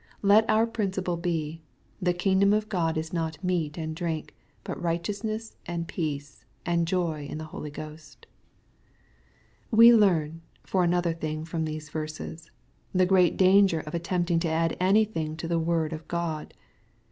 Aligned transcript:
Let 0.23 0.49
our 0.49 0.65
principle 0.65 1.15
be:" 1.15 1.61
the 2.01 2.11
kingdom 2.15 2.53
of 2.53 2.69
God 2.69 2.97
is 2.97 3.13
not 3.13 3.43
meat 3.43 3.77
and 3.77 3.95
drink, 3.95 4.33
but 4.63 4.81
righteousness 4.81 5.55
and 5.67 5.87
peace, 5.87 6.43
and 6.65 6.87
joy 6.87 7.27
in 7.29 7.37
the 7.37 7.43
Holy 7.53 7.69
Ghost." 7.69 8.25
(Rom. 9.71 9.77
xiv. 9.77 9.77
17.) 9.77 9.77
We 9.77 9.93
learn, 9.93 10.41
for 10.63 10.83
another 10.83 11.13
thing, 11.13 11.45
from 11.45 11.65
these 11.65 11.89
verses, 11.91 12.49
the 12.95 13.05
great 13.05 13.37
danger 13.37 13.81
of 13.81 13.93
attempting 13.93 14.39
to 14.39 14.49
add 14.49 14.75
anything 14.79 15.37
to 15.37 15.47
the 15.47 15.59
word 15.59 15.93
of 15.93 16.07
God. 16.07 16.55